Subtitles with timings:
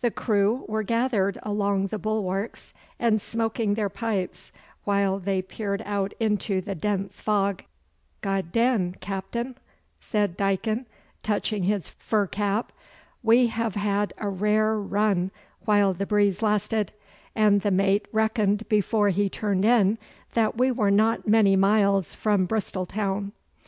[0.00, 4.50] The crew were gathered along the bulwarks and smoking their pipes
[4.82, 7.62] while they peered out into the dense fog.
[8.20, 9.54] 'God den, Captain,'
[10.00, 10.86] said Dicon,
[11.22, 12.72] touching his fur cap.
[13.22, 15.30] 'We have had a rare run
[15.66, 16.90] while the breeze lasted,
[17.36, 19.98] and the mate reckoned before he turned in
[20.34, 23.30] that we were not many miles from Bristol town.